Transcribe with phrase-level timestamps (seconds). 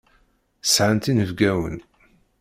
[0.63, 1.77] Sɛant inebgawen.